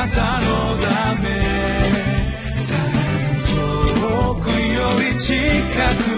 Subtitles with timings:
[0.00, 1.28] なたのため。
[4.00, 5.34] 遠くより近
[6.04, 6.09] く。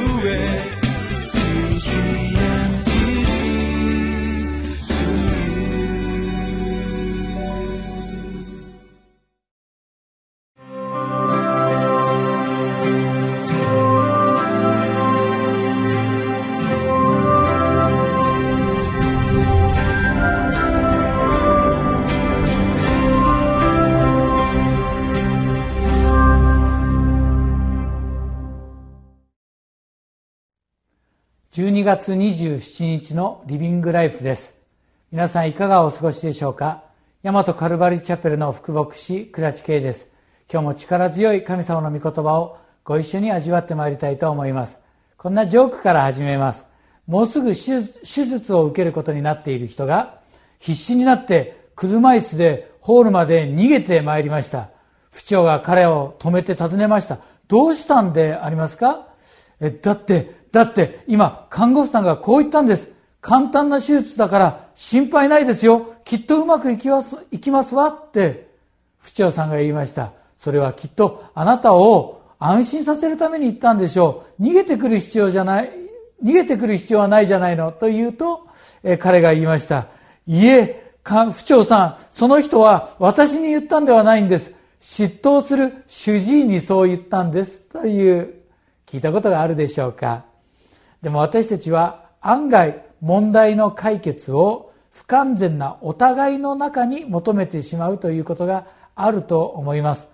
[31.52, 34.55] 12月27日のリビングライフです。
[35.11, 36.83] 皆さんいかがお過ごしでしょうか？
[37.23, 40.09] 大和カルバリチャペルの副牧師倉地圭です。
[40.51, 44.78] 今日も力強い神様の御言葉をご一緒に味わってまいりたいと思います。
[45.19, 46.66] こんなジョークから始めます。
[47.06, 50.20] もうすぐ手術を受けることになっている人が
[50.59, 54.70] 必死になって車椅子でホールまで逃げてまいりました。
[55.11, 57.19] 府長が彼を止めて尋ねました。
[57.47, 59.06] どうしたんでありますか？
[59.61, 62.91] えだってだって今看護婦さんがこう言ったんです。
[63.20, 65.95] 簡単な手術だから心配ないですよ。
[66.05, 68.48] きっとうまくいきますいきますわって
[68.98, 70.12] 府長さんが言いました。
[70.36, 74.42] それはきっとあなたを安心させるために言ったんでしょう。
[74.42, 75.70] 逃げてくる必要じゃない
[76.23, 77.73] 逃げてくる必要はないじゃないの。
[77.73, 78.47] と言うと、
[78.83, 79.86] え彼が言いました。
[80.27, 84.53] いえ府長さんその人は私に言ったんではないんです。
[84.80, 87.64] 嫉妬する主治医にそう言ったんです。
[87.69, 88.34] という
[88.86, 90.31] 聞いたことがあるでしょうか。
[91.03, 100.06] でも私たちは案外問題の解決を不完全なお互いの中に求めてしまうということがあると思います。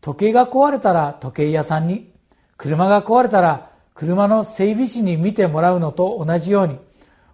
[0.00, 2.12] 時計が壊れたら時計屋さんに
[2.56, 6.78] 車が壊れたら車の整備士に見てもらうのと同じように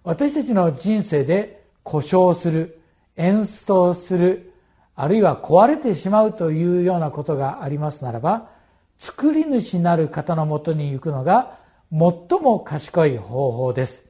[0.04, 2.80] 私たちの人生で故障する
[3.16, 4.52] 演出する
[4.94, 8.48] あるいは壊れてしまうというようなことがありますならば
[8.96, 11.58] 作り主なる方のもとに行くのが
[11.92, 14.06] 最も賢い方法です。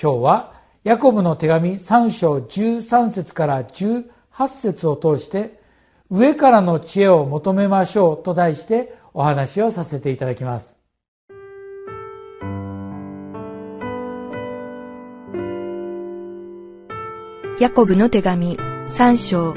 [0.00, 0.52] 今日は
[0.84, 4.06] ヤコブの手紙3章13節から18
[4.46, 5.60] 節を通して
[6.08, 10.76] 上からの知恵を求めましょうと題してお話をさせていただきます。
[17.58, 19.50] ヤコブの手紙3章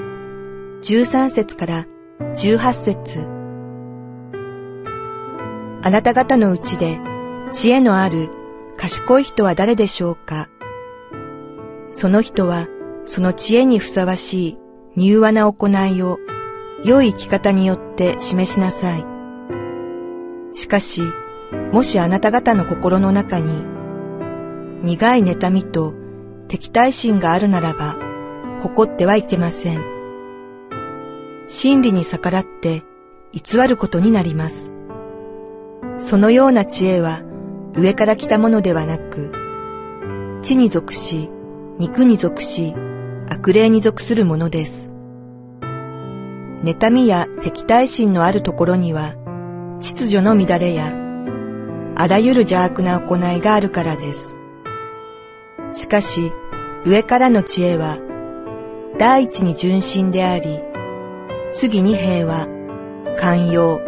[0.81, 1.85] 13節から
[2.19, 3.27] 18節
[5.83, 7.12] あなた方のうちで
[7.51, 8.29] 知恵のある
[8.77, 10.49] 賢い人は誰でしょうか？
[11.89, 12.67] その人は
[13.05, 14.57] その知恵にふさわしい
[14.97, 16.17] 柔和な行いを
[16.83, 19.05] 良い生き方によって示しなさい。
[20.53, 21.01] しかし、
[21.71, 23.63] もしあなた方の心の中に
[24.83, 25.93] 苦い妬みと
[26.47, 27.95] 敵対心があるならば
[28.61, 29.83] 誇ってはいけません。
[31.47, 32.83] 真理に逆らって
[33.31, 34.71] 偽ることになります。
[35.99, 37.21] そのような知恵は
[37.75, 39.31] 上から来たものではなく、
[40.43, 41.29] 地に属し、
[41.79, 42.75] 肉に属し、
[43.29, 44.89] 悪霊に属するものです。
[46.63, 49.15] 妬みや敵対心のあるところには、
[49.79, 50.93] 秩序の乱れや、
[51.95, 54.35] あらゆる邪悪な行いがあるからです。
[55.73, 56.31] しかし、
[56.85, 57.97] 上からの知恵は、
[58.99, 60.61] 第一に純真であり、
[61.55, 62.47] 次に平和、
[63.17, 63.81] 寛容、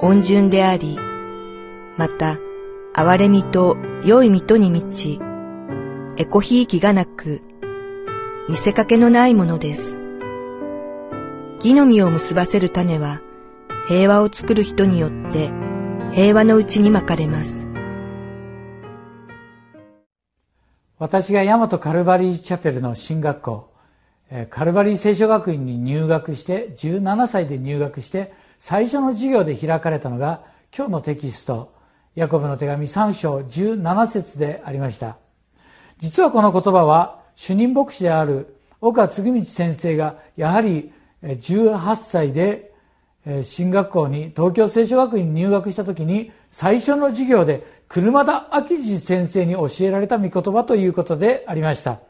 [0.00, 0.96] 温順であり、
[1.96, 2.38] また、
[2.94, 5.18] 憐れみと良いみとに満ち、
[6.18, 7.40] エコひいきがなく、
[8.50, 9.96] 見せかけのないものです。
[11.56, 13.22] 義の実を結ばせる種は、
[13.88, 15.50] 平和を作る人によって
[16.12, 17.66] 平和のうちにまかれます。
[20.98, 23.70] 私が大和カルバリーチャペルの進学校、
[24.50, 30.42] カルバリー聖書学院に入学して、17歳で入学して、最初の授業で開かれたのが、
[30.76, 31.72] 今日のテキスト、
[32.14, 35.16] ヤコブの手紙3章17節でありました。
[35.98, 40.92] 実はこの言葉は主任牧師である岡嗣道先生がやはり
[41.22, 42.72] 18歳で
[43.42, 52.00] 進学校に東京聖書学院に入学した時に最初の授業で車田明治先生に教えられた御言葉ということでありました。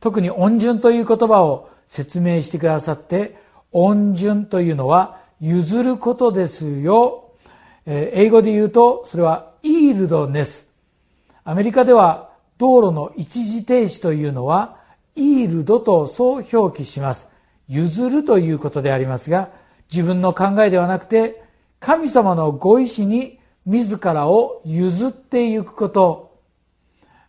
[0.00, 3.36] 特に恩順という言葉を説明してくださって
[3.70, 7.29] 恩順というのは譲ることですよ
[7.92, 10.68] 英語で言うとそれはイールドネス
[11.44, 14.76] アメリカでは道路の一時停止というのは
[15.16, 17.28] イールドとそう表記します。
[17.68, 19.50] 譲るということでありますが
[19.90, 21.42] 自分の考えではなくて
[21.80, 26.38] 神様のご意志に自らを譲っていくこと。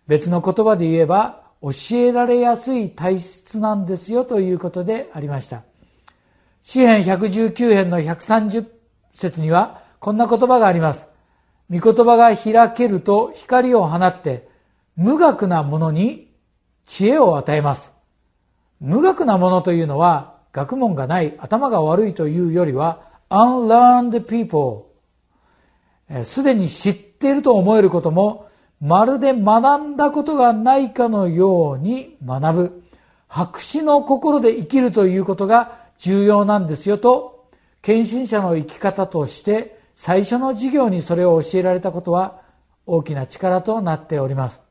[0.07, 5.63] 別の言葉で言えば教えられやすい体質なんですよということでありました。
[6.63, 8.67] 詩編119編の130
[9.13, 11.07] 節にはこんな言葉があります。
[11.69, 14.49] 御言葉が開けると光を放って
[14.97, 16.31] 無学な者に
[16.87, 17.93] 知恵を与えます。
[18.79, 24.85] 無学な者というのは学問がない頭が悪いというよりは unlearned people
[26.25, 28.49] すでに知っていると思えることも
[28.81, 32.83] まるで学んだことがないかのように学ぶ
[33.27, 37.47] 白紙の心で生きるということが重要なんですよと
[37.83, 42.41] 献身者の生き方として最初の授業にそれを教えられたことは
[42.85, 44.61] 大きな力となっております。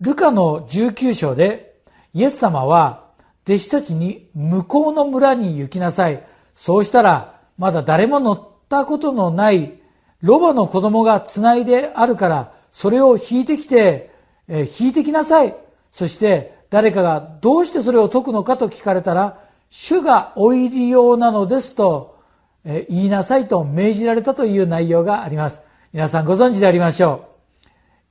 [0.00, 1.82] ルカの19章で
[2.14, 3.10] イエス様は
[3.44, 6.24] 弟子たちに向こうの村に行きなさい。
[6.54, 9.80] そうしたらまだ誰も乗ったことのない
[10.22, 14.10] ロバの子供がつないであるからそれを引いてきて、
[14.48, 15.56] えー、引いてきなさい。
[15.90, 19.40] そして誰かがどうしてそれを解くのかと聞かれたら、
[19.70, 22.19] 主がお入り用なのですと
[22.64, 25.62] 言いなさいと命じられたという内容があります。
[25.92, 27.28] 皆さんご存知でありましょ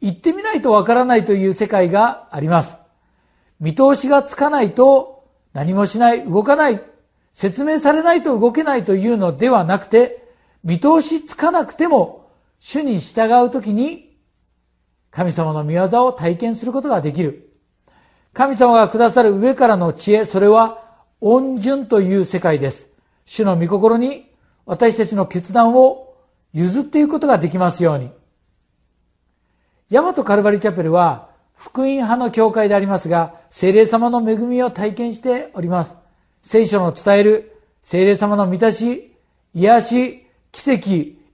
[0.01, 0.07] う。
[0.07, 2.77] 行ってみないとわからないという世界があります。
[3.59, 6.81] 見通しがつかないと何もしない、動かない、
[7.33, 10.27] 説明されないと動けないというのではなくて、
[10.63, 12.29] 見通しつかなくても
[12.59, 14.17] 主に従うときに
[15.11, 17.53] 神様の御業を体験することができる。
[18.33, 20.83] 神様がくださる上からの知恵、それは
[21.19, 22.87] 恩順という世界です。
[23.25, 24.28] 主の御心に
[24.69, 26.13] 私たちの決断を
[26.53, 28.11] 譲っていくことができますように。
[29.89, 35.97] 大和カルバリチャペルは福音派の教会でありますが、精霊様の恵みを体験しております。
[36.43, 39.15] 聖書の伝える精霊様の満たし、
[39.55, 40.89] 癒し、奇跡、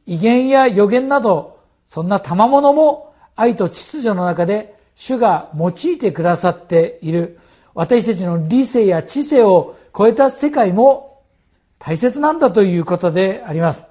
[0.05, 1.59] 威厳や予言など、
[1.89, 7.37] そんな賜物も愛と秩序の中で主が用いてくださっている
[7.73, 11.14] 私たちの理性や知性を超えた世界も
[11.79, 13.85] 大切なんだということであります。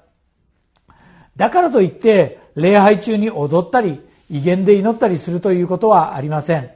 [1.36, 4.00] だからといって礼拝中に踊ったり
[4.30, 6.70] 威厳で祈ったりするということはありません。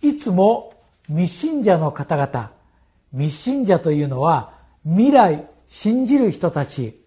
[0.00, 0.74] いつも
[1.06, 2.50] 未信者の方々、
[3.12, 4.52] 未信者というのは
[4.84, 7.00] 未来信じる人たち、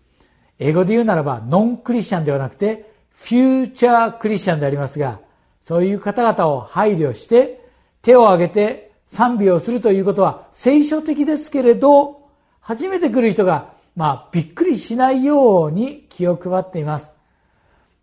[0.59, 5.19] 英語で言うならばノンクリスチャンではなくてフューチャークリスチャンでありますが、
[5.62, 7.65] そういう方々を配慮して
[8.01, 12.25] 手を挙げて賛美をするということは聖書的ですけれど
[12.65, 17.12] 初めて来る人がまあびっくりしないように気を配っています。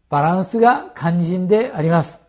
[0.08, 2.20] バランスが肝心であります。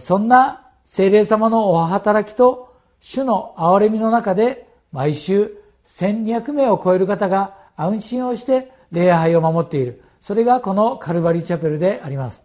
[0.00, 5.56] そんな精霊様のお働きと主の憐れみの中で毎週
[5.86, 10.02] 1200名を超える方が安心をして礼拝を守っている。
[10.20, 12.42] それがこのカルバリーチャペルであります。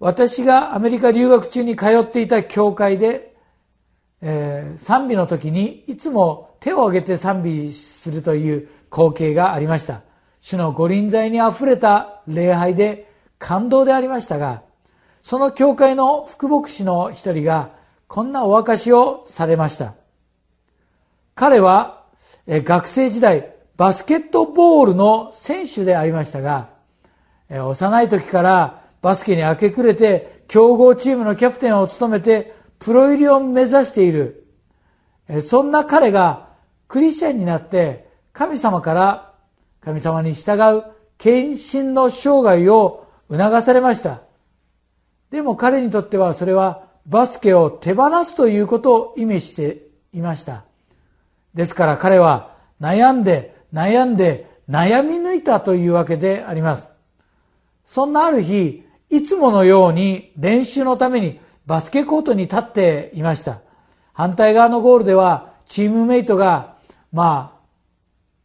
[0.00, 3.36] 私がアメリカ留学中に通っていた教会で、
[4.22, 10.02] えー、賛美の時にいつも手を挙げて賛美するという光景がありました。
[10.40, 14.62] 主の御臨在にあふれた礼拝で感動でありましたが、
[15.22, 17.70] その教会の副牧師の一人が
[18.06, 19.94] こんなお明かしをされました。
[21.34, 22.04] 彼は
[22.46, 26.68] 学生時代バスケットボールの選手でありましたが、
[27.50, 34.46] 幼い時からバスケに明け暮れて強豪チームのキャプテンを務めてプロ入りを目指している。
[35.40, 36.51] そんな彼が
[36.92, 39.32] クリスチャンになって神様から
[39.80, 40.84] 神様に従う
[41.16, 44.20] 献身の生涯を促されました。
[45.30, 50.64] でも彼にとってはそれはバスケを手放すということを意味していました。
[51.54, 56.90] ですから彼は悩んで悩んで悩み抜いたというわけであります。
[57.86, 63.62] そんなある日、いつものように練習のためにバスケコートに立っていました。
[64.12, 66.71] 反対側のゴールではチームメイトが、
[67.12, 67.60] まあ、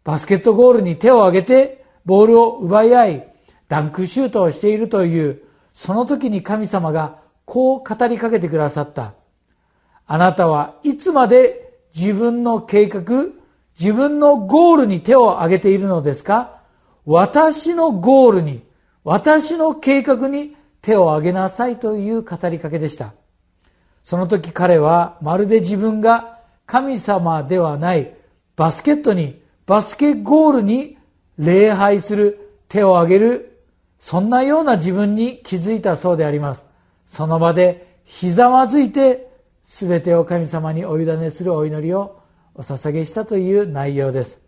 [0.03, 3.27] バスケットゴールに手を挙げてボールを奪い合い、
[3.67, 5.41] ダンクシュートをしているという、
[5.73, 9.13] その時に神様がこう語りかけてくださった。
[10.05, 13.03] あなたはいつまで自分の計画、
[13.79, 16.61] 自分のゴールに手を挙げているのですか？
[17.05, 18.63] 私のゴールに
[19.03, 23.13] 私の計画に手を挙げなさいという語りかけでした。
[24.03, 28.13] その時彼はまるで自分が神様ではない
[28.57, 30.97] バスケットに、バスケゴールに
[31.37, 33.61] 礼拝する、手を挙げる、
[33.99, 36.65] そんなような自分に気づいたそうであります。
[37.05, 39.29] その場でひざまずいて
[39.63, 42.19] 全てを神様にお委ねするお祈りを
[42.55, 44.39] お捧げしたという内容です。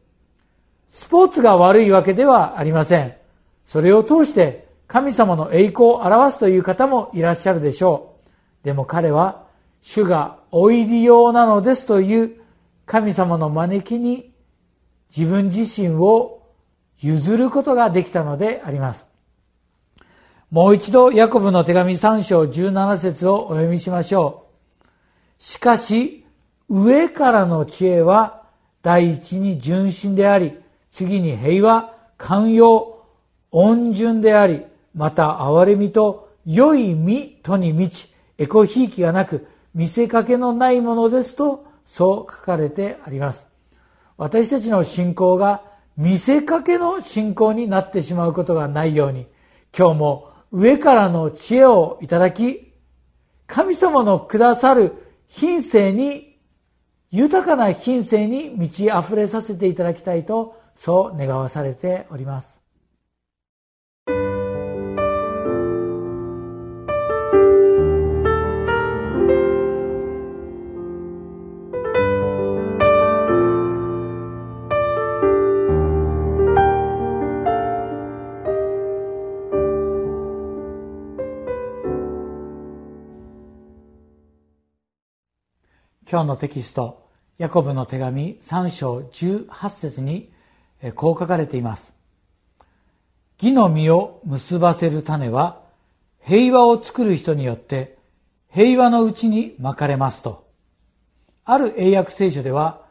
[0.87, 3.13] スポーツが悪いわけではありません。
[3.63, 8.15] それを通して神様の栄光を表すという方もいらっしゃるでしょ
[8.63, 8.65] う。
[8.65, 9.45] でも彼は
[9.81, 12.38] 主がお入り用なのですという
[12.89, 14.33] 神様の招きに
[15.15, 16.41] 自分自身を
[16.97, 19.05] 譲ることができたのであります。
[20.49, 24.47] もう一度、ヤコブの手紙3章17節をお読みしましょ
[24.81, 24.87] う。
[25.37, 26.25] しかし、
[26.67, 28.41] 上からの知恵は
[28.81, 30.57] 第一に純真であり、
[30.89, 33.05] 次に平和、寛容、
[33.51, 34.65] 温順であり、
[34.95, 43.47] また憐れみと良い身とに満ち、エコひいきがなく、見せかけのないものですと、そう書かれてあります。
[44.15, 45.63] 私たちの信仰が
[45.97, 49.25] 見せかけの信仰になってしまうことがないように、
[49.75, 52.73] 今日も上からの知恵をいただき、
[53.47, 54.93] 神様のくださる
[55.27, 56.37] 品性に、
[57.09, 62.58] 豊かな品性に満ち溢れさせていただきたいと、そう願わされております。
[86.11, 87.05] 今日のテキスト、
[87.37, 90.31] ヤコブの手紙3章18節に
[90.95, 91.93] こう書かれています。
[93.39, 95.61] 義の実を結ばせる種は
[96.23, 97.99] 平和を作る人によって
[98.51, 100.47] 平和のうちにまかれますと。
[101.45, 102.81] ある英訳聖書では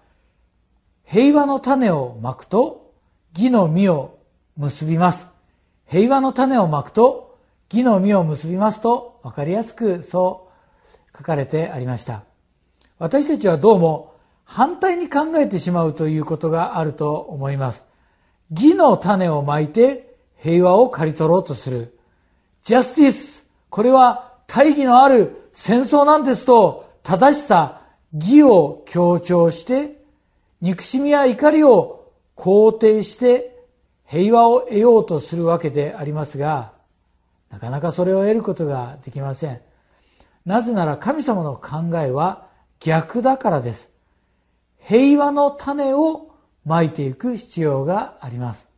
[1.04, 2.92] 平和の種をまくと
[3.34, 4.20] 義の実を
[4.56, 5.26] 結びます。
[5.88, 7.36] 平和の種をまくと
[7.68, 10.48] 義の実を結びますと分かりやすくそ
[11.14, 12.22] う書かれてありました。
[12.98, 14.14] 私たちはどうも
[14.44, 17.84] 反対に考えてしまうということがあると思います。
[18.50, 21.96] 義の種をまいて平和を刈り取ろうとする。
[22.64, 23.48] ジャスティス。
[23.70, 30.02] これは大義のある戦争なんですと正しさ、義を強調して、
[30.60, 33.56] 憎しみや怒りを肯定して
[34.06, 36.72] 平和を得ようとするわけでありますが、
[37.50, 39.60] なかなかそれを得ることができません。
[40.44, 42.47] なぜなら神様の考えは
[42.80, 43.90] 逆だからです。
[44.78, 46.30] 平和の種を
[46.64, 48.68] まいていく必要があります。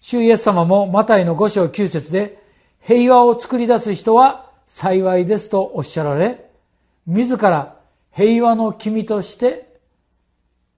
[0.00, 2.42] 主イエス様もマタイの5章9節で
[2.80, 6.50] 平和を作り出す人は幸いですとおっしゃられ、
[7.06, 7.76] 自ら
[8.12, 9.78] 平和の君として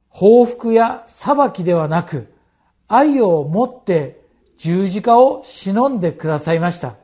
[0.08, 2.32] 報復や裁きではなく
[2.88, 4.24] 愛を持って
[4.58, 6.94] 十字架を忍んでくださいました。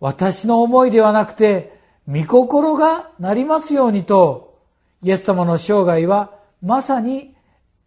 [0.00, 1.73] 私の思いではなくて
[2.08, 4.58] 御心がなりますようにと、
[5.02, 6.32] イエス様の生涯は
[6.62, 7.34] まさに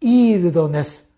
[0.00, 1.08] イールドネス、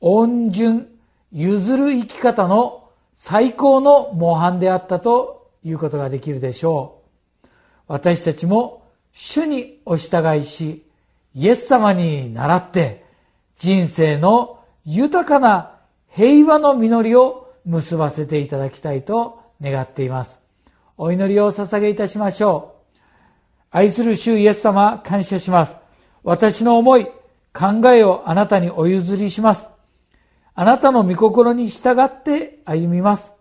[0.00, 0.88] 温順、
[1.32, 7.02] 譲る生き方の最高の模範であったということができるでしょ
[7.44, 7.48] う。
[7.86, 10.86] 私たちも主にお従いし、
[11.34, 13.04] イエス様に倣って
[13.56, 15.76] 人生の豊かな
[16.08, 20.40] 平和の実りを結ばせていただきたいと願っています。
[21.02, 22.96] お祈りを捧げいたしましょう。
[23.70, 25.78] 愛する主イエス様、感謝します。
[26.22, 27.06] 私の思い、
[27.54, 29.70] 考えをあなたにお譲りします。
[30.54, 33.32] あなたの御心に従って歩みます。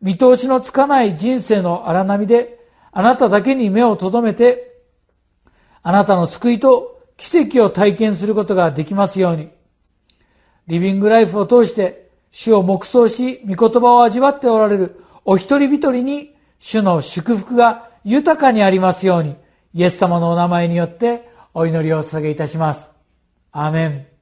[0.00, 2.58] 見通しのつかない人生の荒波で、
[2.90, 4.80] あなただけに目を留めて、
[5.82, 9.50] あなたの救いと奇跡を体験することができますように。
[10.68, 19.36] リビングライフを通して、主を黙想し、御言葉を味わっておられるお一人一人に主の祝福が豊かにありますように、
[19.72, 22.90] イエス様のお名前によってお祈りをお捧げいたします。
[23.52, 24.13] アーメン。